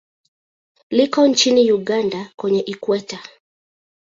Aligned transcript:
Liko 0.89 1.27
nchini 1.27 1.71
Uganda 1.71 2.31
kwenye 2.37 2.59
Ikweta. 2.59 3.19